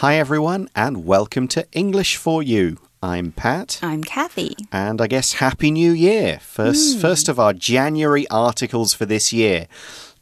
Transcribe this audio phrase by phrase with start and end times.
[0.00, 2.78] Hi, everyone, and welcome to English for You.
[3.02, 3.78] I'm Pat.
[3.82, 4.54] I'm Kathy.
[4.72, 6.38] And I guess Happy New Year.
[6.42, 7.00] First, Hmm.
[7.00, 9.66] first of our January articles for this year.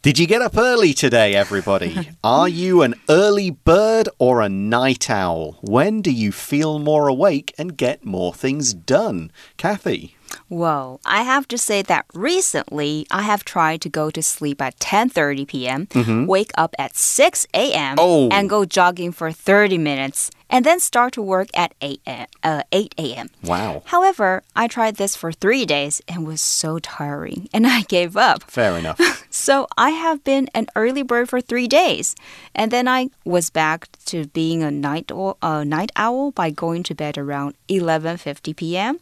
[0.01, 2.09] Did you get up early today, everybody?
[2.23, 5.57] Are you an early bird or a night owl?
[5.61, 9.31] When do you feel more awake and get more things done?
[9.57, 10.15] Kathy.
[10.49, 14.79] Well, I have to say that recently I have tried to go to sleep at
[14.79, 16.25] 10:30 p.m., mm-hmm.
[16.25, 18.29] wake up at 6 a.m., Oh.
[18.31, 22.27] and go jogging for 30 minutes, and then start to work at 8 a.m.
[22.43, 23.29] Uh, 8 a.m.
[23.43, 23.83] Wow.
[23.85, 28.43] However, I tried this for three days and was so tiring, and I gave up.
[28.49, 28.99] Fair enough.
[29.31, 32.15] So I have been an early bird for three days,
[32.55, 36.81] and then I was back to being a night o- uh, night owl by going
[36.89, 38.99] to bed around 11:50 p.m.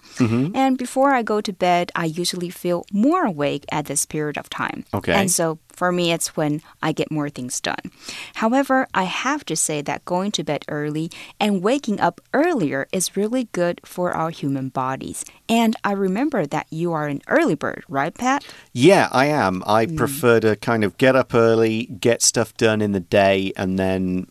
[0.54, 4.50] And before I go to bed, I usually feel more awake at this period of
[4.50, 4.84] time.
[4.94, 5.14] Okay.
[5.14, 7.92] And so for me, it's when I get more things done.
[8.34, 13.16] However, I have to say that going to bed early and waking up earlier is
[13.16, 15.24] really good for our human bodies.
[15.48, 18.44] And I remember that you are an early bird, right, Pat?
[18.74, 19.62] Yeah, I am.
[19.68, 19.96] I hmm.
[19.96, 24.28] prefer to kind of get up early, get stuff done in the day, and then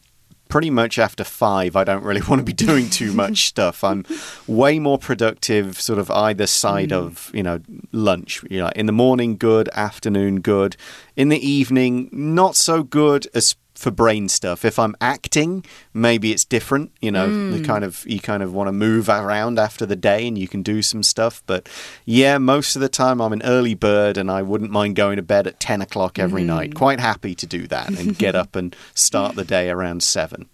[0.49, 3.83] pretty much after five, I don't really want to be doing too much stuff.
[3.85, 4.05] I'm
[4.47, 6.97] way more productive, sort of either side mm.
[6.97, 7.61] of, you know,
[7.93, 8.43] lunch.
[8.51, 10.77] You know, in the morning, good, afternoon, good.
[11.17, 14.65] In the evening, not so good as for brain stuff.
[14.65, 16.93] If I'm acting, maybe it's different.
[17.01, 17.65] You know, the hmm.
[17.65, 20.63] kind of you kind of want to move around after the day and you can
[20.63, 21.43] do some stuff.
[21.47, 21.69] But
[22.05, 25.23] yeah, most of the time I'm an early bird and I wouldn't mind going to
[25.23, 26.49] bed at ten o'clock every hmm.
[26.49, 26.75] night.
[26.75, 30.49] Quite happy to do that and get up and start the day around seven.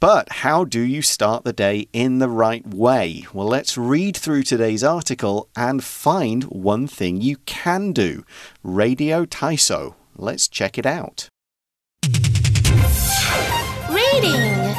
[0.00, 3.26] But how do you start the day in the right way?
[3.34, 8.24] Well, let's read through today's article and find one thing you can do.
[8.62, 9.94] Radio Taiso.
[10.16, 11.28] Let's check it out.
[14.22, 14.74] Reading.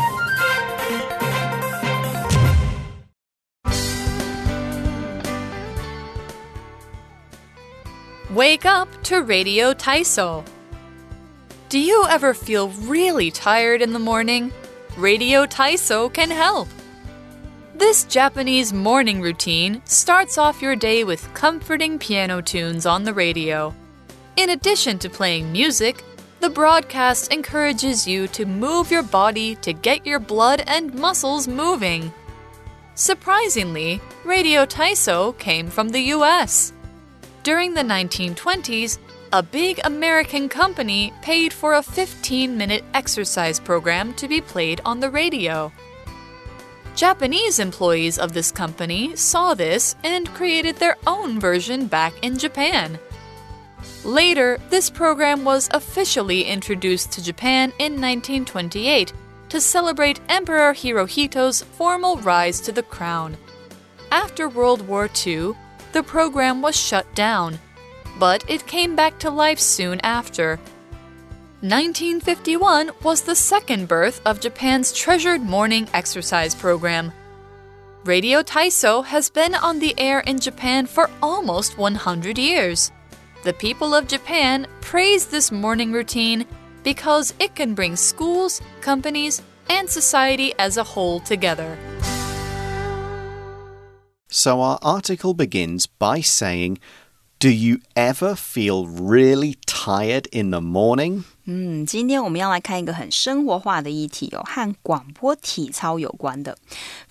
[8.31, 10.45] Wake up to Radio Taiso.
[11.69, 14.51] Do you ever feel really tired in the morning?
[14.97, 16.67] Radio Taiso can help.
[17.75, 23.73] This Japanese morning routine starts off your day with comforting piano tunes on the radio.
[24.35, 26.03] In addition to playing music,
[26.41, 32.11] the broadcast encourages you to move your body to get your blood and muscles moving.
[32.95, 36.73] Surprisingly, Radio Taiso came from the US.
[37.43, 38.97] During the 1920s,
[39.31, 44.99] a big American company paid for a 15 minute exercise program to be played on
[44.99, 45.71] the radio.
[46.95, 52.97] Japanese employees of this company saw this and created their own version back in Japan.
[54.03, 59.13] Later, this program was officially introduced to Japan in 1928
[59.49, 63.37] to celebrate Emperor Hirohito's formal rise to the crown.
[64.11, 65.53] After World War II,
[65.91, 67.59] the program was shut down,
[68.17, 70.59] but it came back to life soon after.
[71.61, 77.11] 1951 was the second birth of Japan's treasured morning exercise program.
[78.03, 82.91] Radio Taiso has been on the air in Japan for almost 100 years.
[83.43, 86.45] The people of Japan praise this morning routine
[86.83, 91.75] because it can bring schools, companies, and society as a whole together.
[94.29, 96.77] So our article begins by saying,
[97.40, 101.24] Do you ever feel really tired in the morning?
[101.44, 106.56] 嗯，今天我们要来看一个很生活化的议题哦，和广播体操有关的。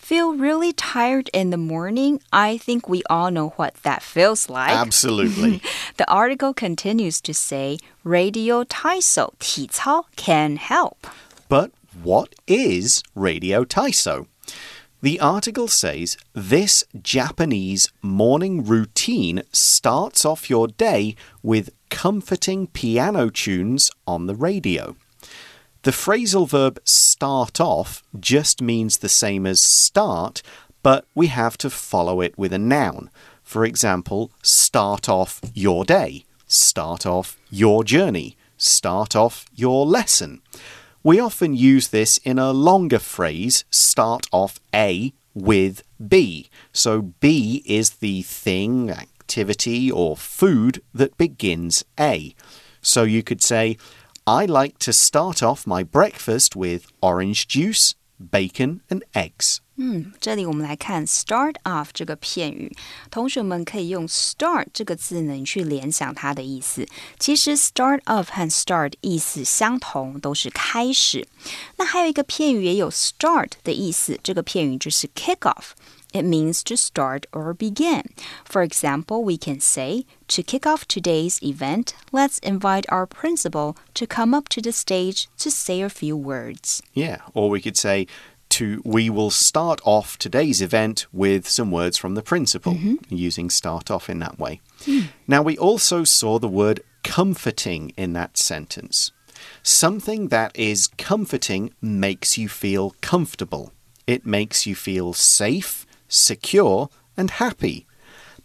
[0.03, 2.19] Feel really tired in the morning?
[2.31, 4.75] I think we all know what that feels like.
[4.75, 5.61] Absolutely.
[5.97, 10.97] The article continues to say radio 体操体操 can help.
[11.47, 11.69] But
[12.03, 14.25] what is Radio Taiso?
[15.02, 23.90] The article says this Japanese morning routine starts off your day with comforting piano tunes
[24.06, 24.96] on the radio.
[25.84, 30.42] The phrasal verb start off just means the same as start,
[30.82, 33.08] but we have to follow it with a noun.
[33.42, 40.42] For example, start off your day, start off your journey, start off your lesson.
[41.02, 46.50] We often use this in a longer phrase, start off A with B.
[46.74, 52.34] So B is the thing, activity, or food that begins A.
[52.82, 53.78] So you could say,
[54.26, 59.62] I like to start off my breakfast with orange juice, bacon, and eggs.
[59.79, 62.75] 嗯，这里我们来看 start off 这个片语，
[63.11, 66.87] 同学们可以用 start 这个字呢去联想它的意思。
[67.19, 71.27] 其实 start off 和 start 意思相同，都是开始。
[71.77, 78.05] 那还有一个片语也有 start 的意思，这个片语就是 kick off。It means to start or begin.
[78.49, 84.07] For example, we can say, To kick off today's event, let's invite our principal to
[84.07, 86.81] come up to the stage to say a few words.
[86.93, 88.07] Yeah, or we could say,
[88.50, 92.96] to we will start off today's event with some words from the principal, mm-hmm.
[93.08, 94.60] using start off in that way.
[94.80, 95.08] Mm.
[95.26, 99.12] Now, we also saw the word comforting in that sentence.
[99.62, 103.72] Something that is comforting makes you feel comfortable,
[104.06, 107.86] it makes you feel safe, secure, and happy.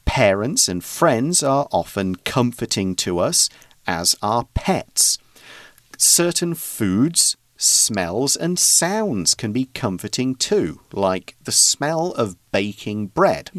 [0.05, 3.49] Parents and friends are often comforting to us,
[3.87, 5.17] as are pets.
[5.97, 13.50] Certain foods, smells, and sounds can be comforting too, like the smell of baking bread,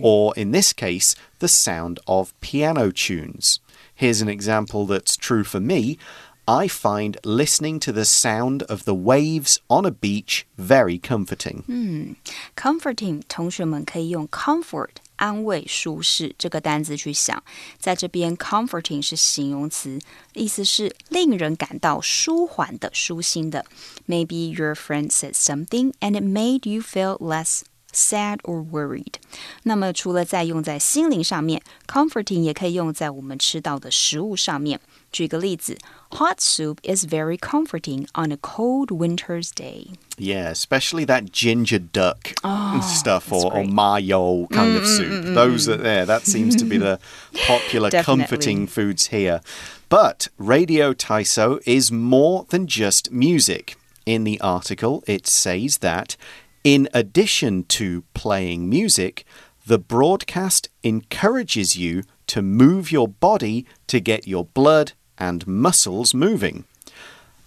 [0.00, 3.60] or in this case, the sound of piano tunes.
[3.94, 5.98] Here's an example that's true for me.
[6.46, 12.16] I find listening to the sound of the waves on a beach very comforting.
[12.54, 17.43] Comforting，同学们可以用 comfort 安慰、舒适这个单字去想，
[17.77, 19.99] 在这边 comforting 是形容词，
[20.33, 23.65] 意思是令人感到舒缓的、舒心的。
[24.07, 27.61] Maybe your friend said something and it made you feel less
[27.91, 29.15] sad or worried。
[29.63, 34.79] 那么除了在用在心灵上面，comforting 也可以用在我们吃到的食物上面。
[35.11, 35.77] 举个例子
[36.11, 39.87] ，hot soup is very comforting on a cold winter's day.
[40.17, 45.11] Yeah, especially that ginger duck oh, stuff or, or, mayo kind mm, of soup.
[45.11, 45.73] Mm, mm Those mm.
[45.73, 46.05] are there.
[46.05, 46.99] That seems to be the
[47.47, 49.41] popular comforting foods here.
[49.87, 53.75] But Radio Taiso is more than just music.
[54.05, 56.17] In the article, it says that
[56.63, 59.25] in addition to playing music,
[59.65, 66.65] the broadcast encourages you to move your body to get your blood and muscles moving.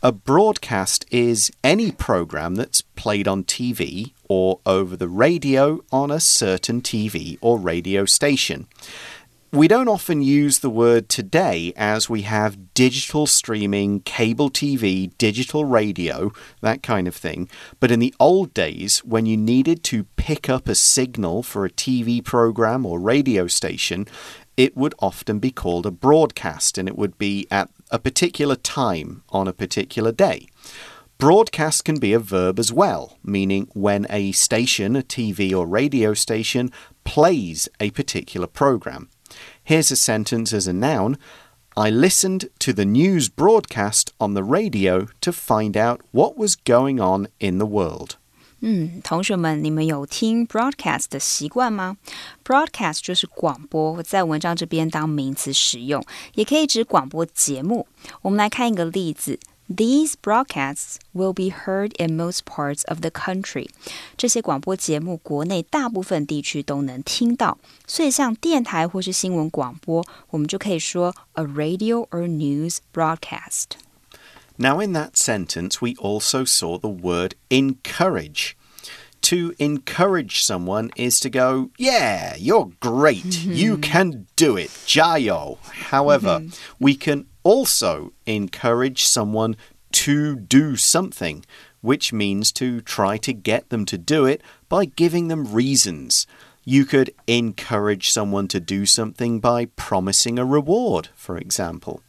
[0.04, 6.18] A broadcast is any program that's played on TV or over the radio on a
[6.18, 8.66] certain TV or radio station.
[9.54, 15.66] We don't often use the word today as we have digital streaming, cable TV, digital
[15.66, 16.32] radio,
[16.62, 17.50] that kind of thing.
[17.78, 21.70] But in the old days, when you needed to pick up a signal for a
[21.70, 24.08] TV program or radio station,
[24.56, 29.22] it would often be called a broadcast and it would be at a particular time
[29.30, 30.46] on a particular day.
[31.18, 36.14] Broadcast can be a verb as well, meaning when a station, a TV or radio
[36.14, 36.72] station,
[37.04, 39.08] plays a particular program.
[39.62, 41.16] Here's a sentence as a noun
[41.76, 47.00] I listened to the news broadcast on the radio to find out what was going
[47.00, 48.16] on in the world.
[48.64, 51.96] 嗯，同学们，你们有听 broadcast 的习惯吗
[52.44, 56.04] ？broadcast 就是广播，在文章这边当名词使用，
[56.34, 57.88] 也可以指广播节目。
[58.22, 59.38] 我们来看一个例子。
[59.68, 63.68] These broadcasts will be heard in most parts of the country。
[64.18, 67.56] 这些广播节目，国内大部分地区都能听到。
[67.86, 73.70] 所以，像电台或是新闻广播，我们就可以说 a radio or news broadcast。
[74.58, 78.56] Now, in that sentence, we also saw the word encourage.
[79.22, 83.22] To encourage someone is to go, Yeah, you're great.
[83.22, 83.52] Mm-hmm.
[83.52, 84.70] You can do it.
[84.70, 85.58] Jayo.
[85.62, 86.74] However, mm-hmm.
[86.80, 89.56] we can also encourage someone
[89.92, 91.44] to do something,
[91.80, 96.26] which means to try to get them to do it by giving them reasons.
[96.64, 102.02] You could encourage someone to do something by promising a reward, for example.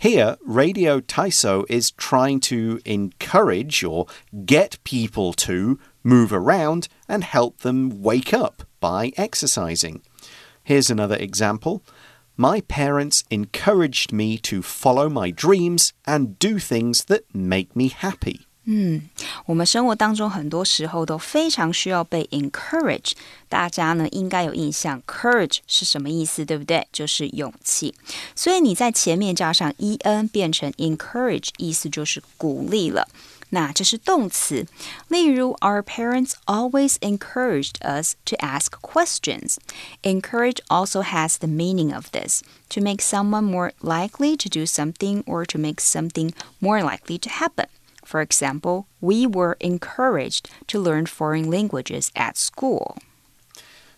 [0.00, 4.06] Here, Radio Taiso is trying to encourage or
[4.46, 10.00] get people to move around and help them wake up by exercising.
[10.64, 11.84] Here's another example.
[12.34, 18.46] My parents encouraged me to follow my dreams and do things that make me happy.
[19.45, 23.11] 我们生活当中很多时候都非常需要被 encourage。
[23.47, 26.87] 大家呢应该有印象，courage 是什么意思，对不对？
[26.91, 27.93] 就是勇气。
[28.35, 33.07] 所以你在前面加上 en 变成 encourage，意思就是鼓励了。
[33.51, 34.65] 那这是动词，
[35.07, 39.57] 例如，Our parents always encouraged us to ask questions.
[40.01, 45.23] Encourage also has the meaning of this to make someone more likely to do something
[45.25, 47.67] or to make something more likely to happen.
[48.10, 52.98] For example, we were encouraged to learn foreign languages at school.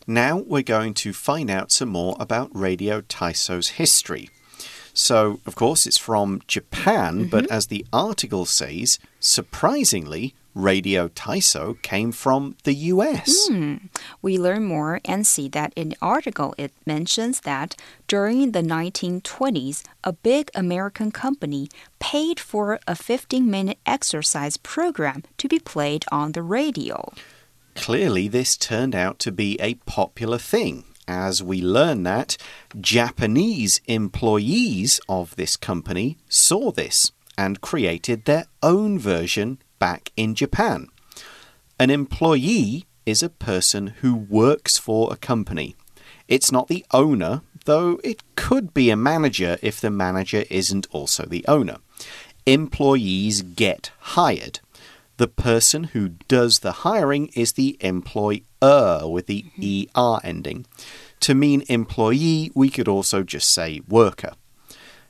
[0.06, 4.28] Now we're going to find out some more about Radio Taiso's history.
[4.92, 7.54] So, of course, it's from Japan, but mm-hmm.
[7.54, 13.48] as the article says, surprisingly, Radio Taiso came from the US.
[13.48, 13.76] Hmm.
[14.20, 17.74] We learn more and see that in the article it mentions that
[18.06, 21.68] during the 1920s, a big American company
[21.98, 27.12] paid for a 15 minute exercise program to be played on the radio.
[27.74, 30.84] Clearly, this turned out to be a popular thing.
[31.08, 32.36] As we learn that
[32.80, 40.86] Japanese employees of this company saw this and created their own version back in Japan.
[41.76, 45.74] An employee is a person who works for a company.
[46.28, 51.26] It's not the owner, though it could be a manager if the manager isn't also
[51.26, 51.78] the owner.
[52.46, 54.60] Employees get hired.
[55.16, 59.46] The person who does the hiring is the employer with the
[59.96, 60.64] ER ending.
[61.26, 64.34] To mean employee, we could also just say worker.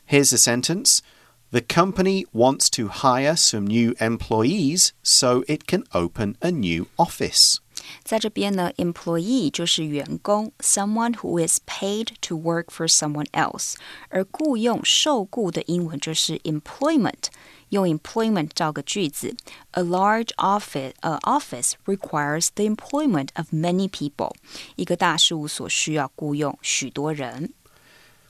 [0.07, 1.03] Here's a sentence
[1.52, 7.60] The company wants to hire some new employees so it can open a new office.
[8.04, 13.76] 在这边呢，employee 就是员工，someone who is paid to work for someone else。
[14.10, 17.30] 而雇佣、受雇的英文就是 employment。
[17.70, 19.36] 用 employment 造个句子，
[19.72, 24.34] A large office, a office requires the employment of many people。
[24.76, 27.54] 一个大事务所需要雇佣许多人。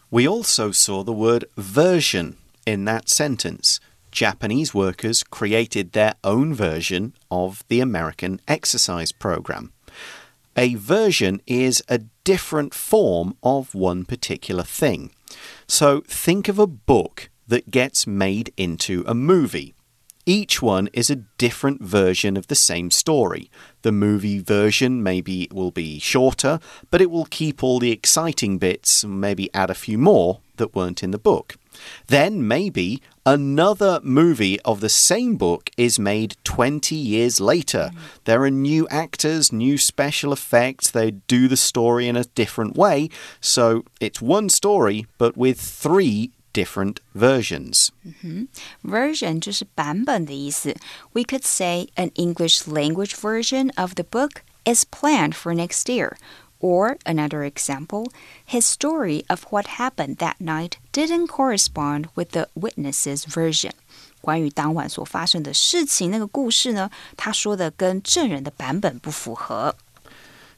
[0.09, 2.33] We also saw the word version
[2.66, 3.80] in that sentence.
[4.10, 9.72] Japanese workers created their own version of the American exercise program.
[10.56, 15.10] A version is a different form of one particular thing.
[15.66, 19.74] So think of a book that gets made into a movie.
[20.24, 23.50] Each one is a different version of the same story.
[23.80, 29.04] The movie version maybe will be shorter, but it will keep all the exciting bits,
[29.04, 31.55] maybe add a few more that weren't in the book.
[32.07, 37.91] Then maybe another movie of the same book is made 20 years later.
[38.25, 43.09] There are new actors, new special effects, they do the story in a different way.
[43.39, 47.91] So it's one story, but with three different versions.
[48.83, 50.75] Version 就是版本的意思。
[51.13, 56.17] We could say an English language version of the book is planned for next year.
[56.61, 58.07] Or another example,
[58.43, 63.73] his story of what happened that night didn't correspond with the witness's version.
[64.21, 69.75] 关于当晚所发生的事情，那个故事呢，他说的跟证人的版本不符合。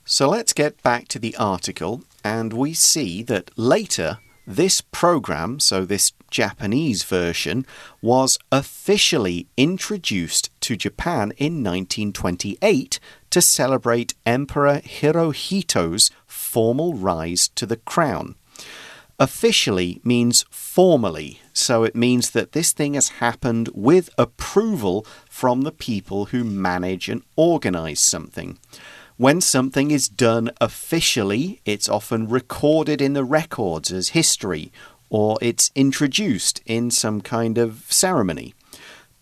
[0.06, 5.85] So let's get back to the article, and we see that later this program, so
[5.85, 7.65] this Japanese version,
[8.01, 12.99] was officially introduced to Japan in 1928
[13.29, 18.35] to celebrate Emperor Hirohito's formal rise to the crown.
[19.17, 25.71] Officially means formally, so it means that this thing has happened with approval from the
[25.71, 28.59] people who manage and organize something.
[29.17, 34.73] When something is done officially, it's often recorded in the records as history,
[35.09, 38.53] or it's introduced in some kind of ceremony.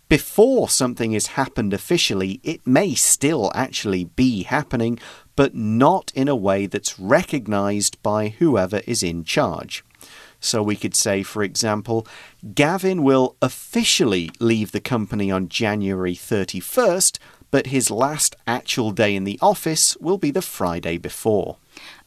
[0.10, 4.98] Before something has happened officially, it may still actually be happening,
[5.36, 9.86] but not in a way that's recognized by whoever is in charge.
[10.40, 12.08] So we could say, for example,
[12.56, 17.20] Gavin will officially leave the company on January 31st,
[17.53, 21.57] but his last actual day in the office will be the Friday before.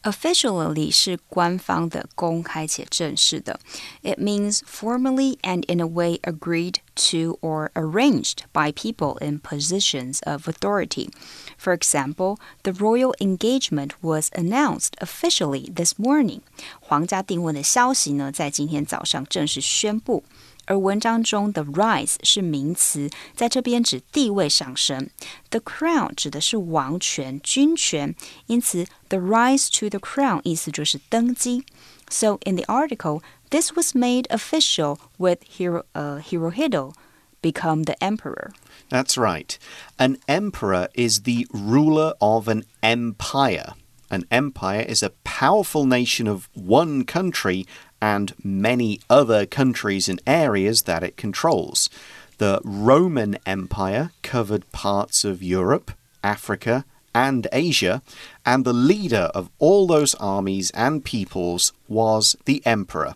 [0.02, 3.58] Officially 是官方的、公开且正式的。
[4.02, 6.76] It means formally and in a way agreed
[7.10, 11.08] to or arranged by people in positions of authority.
[11.56, 16.40] For example, the royal engagement was announced officially this morning.
[16.80, 20.22] 皇家订婚的消息呢，在今天早上正式宣布。
[20.66, 25.10] 而文章中的 rise 是名词，在这边指地位上升。
[25.50, 28.14] The crown 指的是王权、君权，
[28.46, 31.64] 因此 the rise to the crown 意思就是登基。
[32.08, 36.94] So in the article, this was made official with Hiro, uh, Hirohito
[37.40, 38.52] become the emperor.
[38.88, 39.56] That's right.
[39.96, 43.72] An emperor is the ruler of an empire.
[44.10, 47.66] An empire is a powerful nation of one country
[48.01, 51.89] and many other countries and areas that it controls.
[52.37, 55.91] The Roman Empire covered parts of Europe,
[56.23, 56.85] Africa,
[57.15, 58.03] and Asia,
[58.45, 63.15] and the leader of all those armies and peoples was the emperor.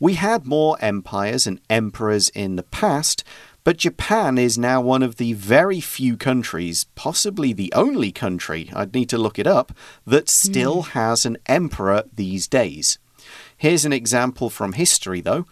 [0.00, 3.24] We had more empires and emperors in the past,
[3.64, 8.94] but Japan is now one of the very few countries, possibly the only country, I'd
[8.94, 9.72] need to look it up,
[10.06, 10.50] that hmm.
[10.50, 12.98] still has an emperor these days.
[13.57, 15.45] Here's an example from history, though.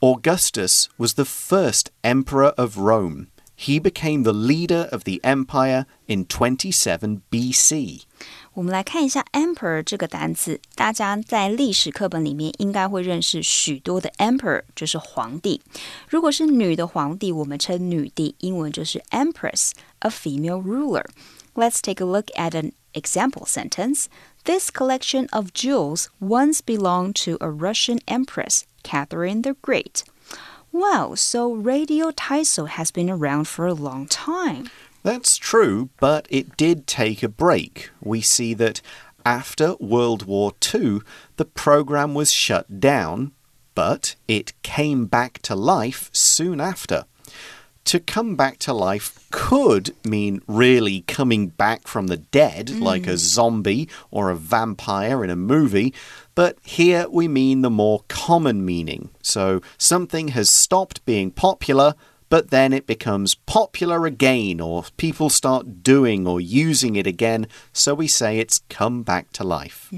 [0.00, 3.28] Augustus was the first emperor of Rome.
[3.58, 8.02] He became the leader of the empire in 27 BC.
[8.52, 15.62] 我们来看一下 emperor 这个单词，大家在历史课本里面应该会认识许多的 emperor，就是皇帝。
[16.08, 21.04] 如果是女的皇帝，我们称女帝，英文就是 empress，a female ruler。
[21.55, 24.09] Let's take a look at an example sentence.
[24.45, 30.03] This collection of jewels once belonged to a Russian empress, Catherine the Great.
[30.71, 34.69] Wow, so Radio Taiso has been around for a long time.
[35.03, 37.89] That's true, but it did take a break.
[38.01, 38.81] We see that
[39.25, 41.01] after World War II,
[41.35, 43.33] the program was shut down,
[43.75, 47.05] but it came back to life soon after
[47.86, 53.16] To come back to life could mean really coming back from the dead, like a
[53.16, 55.94] zombie or a vampire in a movie,
[56.34, 59.10] but here we mean the more common meaning.
[59.22, 61.94] So something has stopped being popular
[62.28, 67.94] but then it becomes popular again, or people start doing or using it again, so
[67.94, 69.90] we say it's come back to life.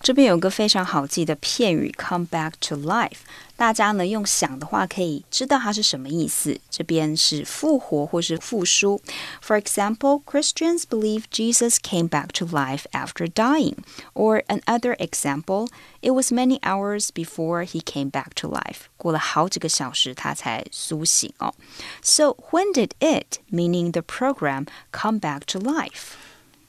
[0.00, 3.22] 这边有个非常好记的片语 “come back to life”，
[3.56, 6.58] 大家呢用想的话可以知道它是什么意思。
[6.70, 9.00] 这边是复活或是复苏。
[9.42, 13.78] For example, Christians believe Jesus came back to life after dying.
[14.14, 15.68] Or another example,
[16.00, 18.86] it was many hours before he came back to life.
[18.96, 21.54] 过了好几个小时他才苏醒哦。
[22.02, 26.16] So when did it, meaning the program, come back to life?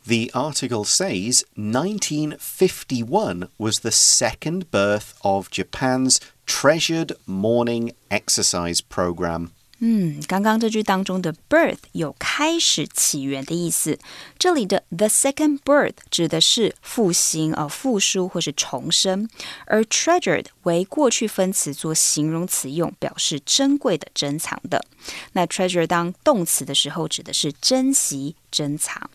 [0.10, 9.50] The article says 1951 was the second birth of Japan's treasured morning exercise program.
[9.82, 13.98] 嗯，刚刚这句当中的 birth 有开始起源的意思，
[14.38, 19.30] 这里的 the second birth 指的是复兴、呃复苏或是重生，
[19.68, 24.84] 而 treasured 为过去分词做形容词用，表示珍贵的、珍藏的。
[25.32, 29.10] 那 treasure 当动词的时候，指的是珍惜、珍藏。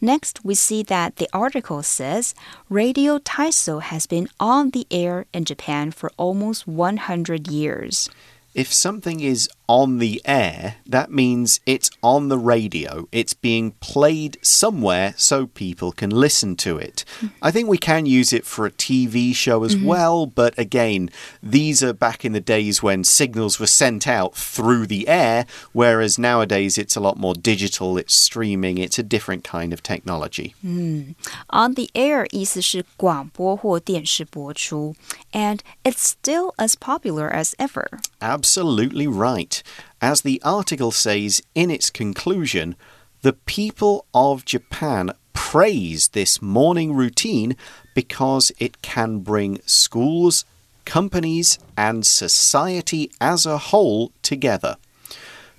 [0.00, 2.34] Next, we see that the article says
[2.70, 8.08] Radio Taiso has been on the air in Japan for almost 100 years.
[8.54, 13.07] If something is on the air, that means it's on the radio.
[13.11, 17.03] It's being played somewhere so people can listen to it.
[17.41, 21.09] I think we can use it for a TV show as well, but again,
[21.41, 26.19] these are back in the days when signals were sent out through the air, whereas
[26.19, 30.53] nowadays it's a lot more digital, it's streaming, it's a different kind of technology.
[31.49, 34.95] On the air 意思是广播或电视播出，
[35.31, 37.87] and it's still as popular as ever.
[38.21, 39.58] Absolutely right.
[40.00, 42.76] As the article says in its conclusion,
[43.22, 47.56] the people of Japan praise this morning routine
[47.94, 50.44] because it can bring schools,
[50.84, 54.76] companies, and society as a whole together.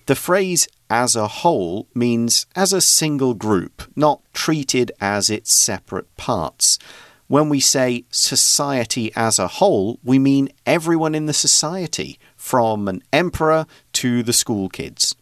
[0.08, 6.16] The phrase as a whole means as a single group, not treated as its separate
[6.18, 6.80] parts.
[7.28, 13.04] When we say society as a whole, we mean everyone in the society, from an
[13.14, 13.68] emperor
[14.01, 15.15] to the school kids.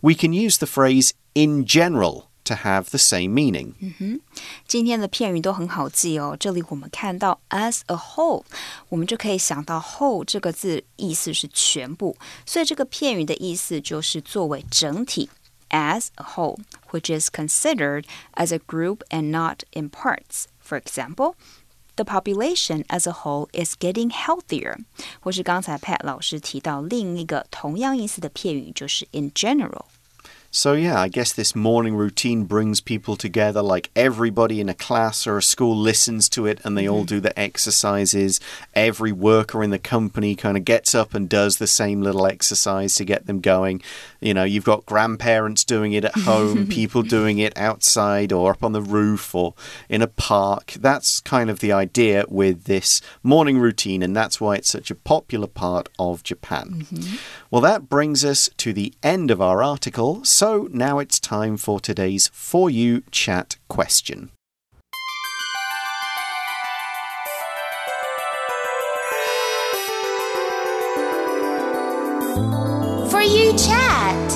[0.00, 3.74] We can use the phrase in general to have the same meaning.
[4.66, 6.36] 今天的片语都很好记哦。
[6.38, 8.44] 这里我们看到 as a whole，
[8.88, 15.30] 我们就可以想到 whole 这个字意思是全部，所以这个片语的意思就是作为整体。
[15.70, 16.58] As a whole,
[16.90, 18.04] which is considered
[18.34, 20.44] as a group and not in parts.
[20.62, 21.34] For example,
[21.96, 24.78] the population as a whole is getting healthier.
[25.20, 29.84] 或是刚才 Pat 老师提到另一个同样意思的片语，就是 in general。
[30.49, 33.61] So, yeah, I guess this morning routine brings people together.
[33.61, 37.05] Like everybody in a class or a school listens to it and they all mm-hmm.
[37.05, 38.39] do the exercises.
[38.73, 42.95] Every worker in the company kind of gets up and does the same little exercise
[42.95, 43.81] to get them going.
[44.19, 48.63] You know, you've got grandparents doing it at home, people doing it outside or up
[48.63, 49.53] on the roof or
[49.89, 50.73] in a park.
[50.79, 54.95] That's kind of the idea with this morning routine, and that's why it's such a
[54.95, 56.85] popular part of Japan.
[56.91, 57.15] Mm-hmm.
[57.51, 60.23] Well, that brings us to the end of our article.
[60.39, 64.29] So now it's time for today's For You Chat question.
[73.09, 74.31] For you chat.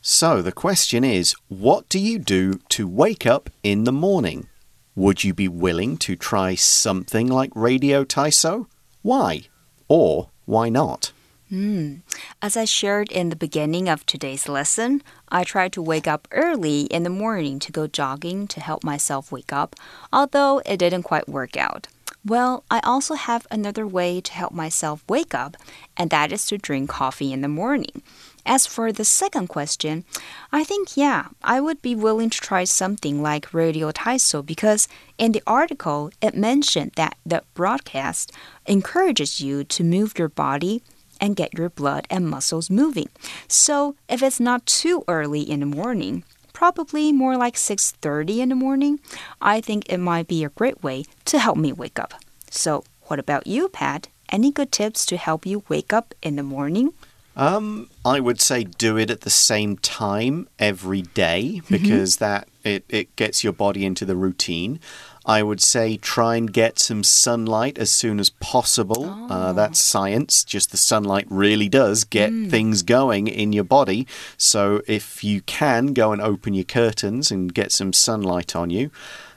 [0.00, 4.48] So the question is what do you do to wake up in the morning?
[4.96, 8.66] Would you be willing to try something like Radio Taiso?
[9.02, 9.42] Why?
[9.86, 11.12] Or why not?
[11.50, 11.96] Hmm.
[12.40, 16.82] As I shared in the beginning of today's lesson, I try to wake up early
[16.82, 19.74] in the morning to go jogging to help myself wake up,
[20.12, 21.88] although it didn't quite work out.
[22.24, 25.56] Well, I also have another way to help myself wake up,
[25.96, 28.02] and that is to drink coffee in the morning.
[28.46, 30.04] As for the second question,
[30.52, 34.86] I think, yeah, I would be willing to try something like Radio Taiso because
[35.18, 38.30] in the article it mentioned that the broadcast
[38.66, 40.82] encourages you to move your body
[41.20, 43.08] and get your blood and muscles moving.
[43.48, 48.54] So if it's not too early in the morning, probably more like 6:30 in the
[48.54, 49.00] morning,
[49.40, 52.14] I think it might be a great way to help me wake up.
[52.50, 54.08] So, what about you, Pat?
[54.28, 56.92] Any good tips to help you wake up in the morning?
[57.36, 62.84] Um, I would say do it at the same time every day because that it,
[62.88, 64.80] it gets your body into the routine.
[65.26, 69.26] I would say try and get some sunlight as soon as possible.
[69.30, 70.44] Uh, that's science.
[70.44, 74.06] Just the sunlight really does get things going in your body.
[74.36, 78.90] So if you can, go and open your curtains and get some sunlight on you.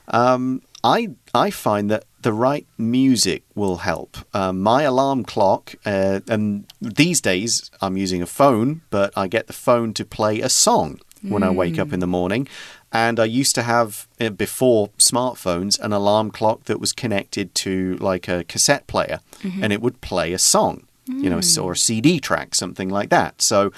[0.08, 4.16] Um, I I find that the right music will help.
[4.34, 9.46] Um, my alarm clock, uh, and these days I'm using a phone, but I get
[9.46, 12.46] the phone to play a song when I wake up in the morning.
[12.94, 17.96] And I used to have, uh, before smartphones, an alarm clock that was connected to
[17.96, 19.18] like a cassette player,
[19.62, 20.86] and it would play a song.
[21.06, 23.42] You know, or a CD track, something like that.
[23.42, 23.72] So,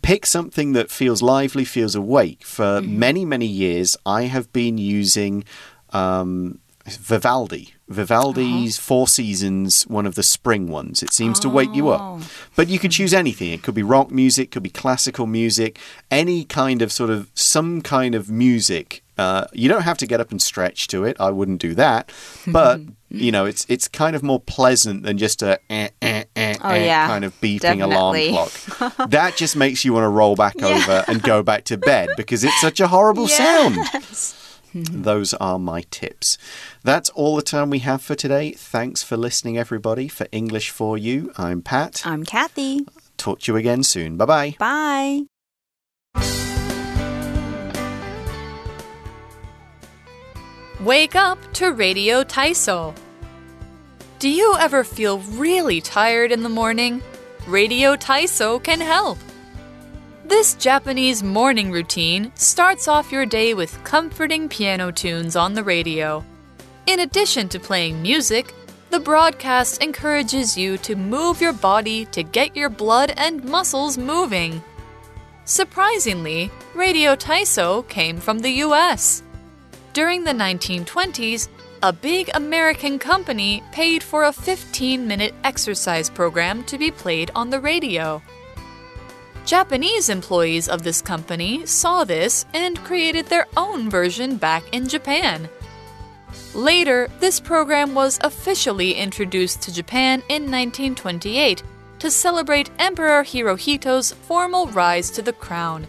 [0.00, 2.44] pick something that feels lively, feels awake.
[2.46, 5.44] For many, many years, I have been using
[5.92, 7.71] um, Vivaldi.
[7.92, 11.02] Vivaldi's Four Seasons, one of the spring ones.
[11.02, 12.20] It seems to wake you up.
[12.56, 13.52] But you could choose anything.
[13.52, 15.78] It could be rock music, could be classical music,
[16.10, 19.02] any kind of sort of some kind of music.
[19.18, 21.16] Uh, you don't have to get up and stretch to it.
[21.20, 22.10] I wouldn't do that.
[22.46, 26.54] But you know, it's it's kind of more pleasant than just a eh, eh, eh,
[26.64, 27.06] Oh, eh yeah.
[27.06, 28.30] kind of beeping Definitely.
[28.30, 28.96] alarm clock.
[29.10, 32.42] that just makes you want to roll back over and go back to bed because
[32.42, 33.76] it's such a horrible sound.
[34.74, 35.02] Mm-hmm.
[35.02, 36.38] Those are my tips.
[36.82, 38.52] That's all the time we have for today.
[38.52, 40.08] Thanks for listening, everybody.
[40.08, 42.02] For English for You, I'm Pat.
[42.06, 42.86] I'm Kathy.
[43.16, 44.16] Talk to you again soon.
[44.16, 44.56] Bye bye.
[44.58, 45.26] Bye.
[50.80, 52.92] Wake up to Radio Taiso.
[54.18, 57.02] Do you ever feel really tired in the morning?
[57.46, 59.18] Radio Taiso can help.
[60.32, 66.24] This Japanese morning routine starts off your day with comforting piano tunes on the radio.
[66.86, 68.54] In addition to playing music,
[68.88, 74.62] the broadcast encourages you to move your body to get your blood and muscles moving.
[75.44, 79.22] Surprisingly, Radio Taiso came from the US.
[79.92, 81.48] During the 1920s,
[81.82, 87.50] a big American company paid for a 15 minute exercise program to be played on
[87.50, 88.22] the radio.
[89.44, 95.48] Japanese employees of this company saw this and created their own version back in Japan.
[96.54, 101.62] Later, this program was officially introduced to Japan in 1928
[101.98, 105.86] to celebrate Emperor Hirohito's formal rise to the crown.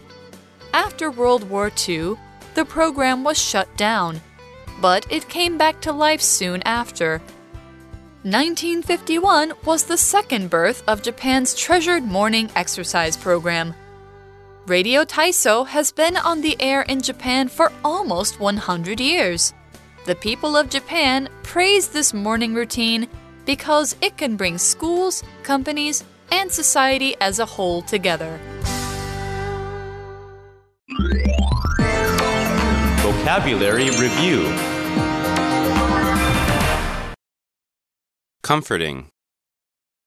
[0.72, 2.16] After World War II,
[2.54, 4.20] the program was shut down,
[4.80, 7.20] but it came back to life soon after.
[8.24, 13.74] 1951 was the second birth of Japan's treasured morning exercise program.
[14.66, 19.52] Radio Taiso has been on the air in Japan for almost 100 years.
[20.06, 23.08] The people of Japan praise this morning routine
[23.44, 28.40] because it can bring schools, companies, and society as a whole together.
[33.02, 34.73] Vocabulary Review
[38.44, 39.08] Comforting.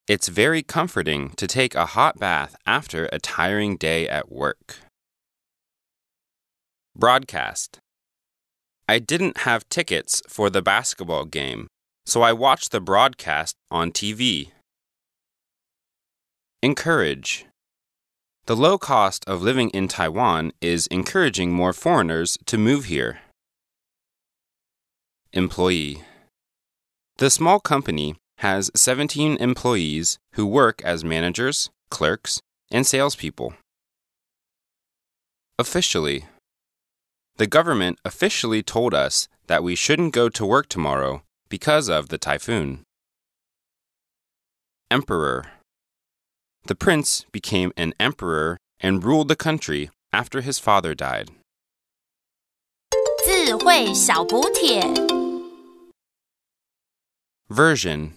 [0.07, 4.75] It's very comforting to take a hot bath after a tiring day at work.
[6.95, 7.79] Broadcast.
[8.87, 11.65] I didn't have tickets for the basketball game,
[12.05, 14.51] so I watched the broadcast on TV.
[16.61, 17.47] Encourage.
[18.45, 23.21] The low cost of living in Taiwan is encouraging more foreigners to move here.
[25.33, 26.03] Employee.
[27.17, 33.54] The small company has 17 employees who work as managers, clerks, and salespeople.
[35.58, 36.24] Officially.
[37.36, 42.18] The government officially told us that we shouldn't go to work tomorrow because of the
[42.18, 42.80] typhoon.
[44.90, 45.46] Emperor.
[46.64, 51.30] The prince became an emperor and ruled the country after his father died.
[53.24, 54.82] 智慧小补帖。
[57.48, 58.14] Version